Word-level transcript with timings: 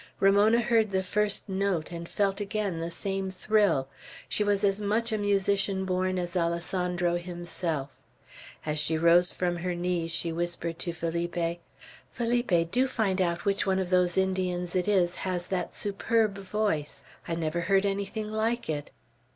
Ramona 0.19 0.61
heard 0.61 0.89
the 0.89 1.03
first 1.03 1.47
note, 1.47 1.91
and 1.91 2.09
felt 2.09 2.41
again 2.41 2.79
the 2.79 2.89
same 2.89 3.29
thrill. 3.29 3.87
She 4.27 4.43
was 4.43 4.63
as 4.63 4.81
much 4.81 5.11
a 5.11 5.17
musician 5.19 5.85
born 5.85 6.17
as 6.17 6.35
Alessandro 6.35 7.17
himself. 7.17 7.91
As 8.65 8.79
she 8.79 8.97
rose 8.97 9.31
from 9.31 9.57
her 9.57 9.75
knees, 9.75 10.11
she 10.11 10.31
whispered 10.31 10.79
to 10.79 10.93
Felipe: 10.93 11.59
"Felipe, 12.11 12.71
do 12.71 12.87
find 12.87 13.21
out 13.21 13.45
which 13.45 13.67
one 13.67 13.77
of 13.77 13.91
the 13.91 14.11
Indians 14.15 14.75
it 14.75 14.87
is 14.87 15.17
has 15.17 15.45
that 15.49 15.71
superb 15.71 16.35
voice. 16.39 17.03
I 17.27 17.35
never 17.35 17.61
heard 17.61 17.85
anything 17.85 18.31
like 18.31 18.69
it." 18.71 18.89